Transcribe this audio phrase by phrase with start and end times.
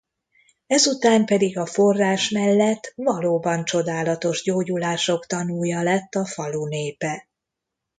[0.67, 7.29] Ezután pedig a forrás mellett valóban csodálatos gyógyulások tanúja lett a falu népe.